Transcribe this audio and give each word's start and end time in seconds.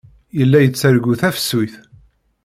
Yella 0.37 0.57
yettargu 0.61 1.13
tafsut. 1.21 1.73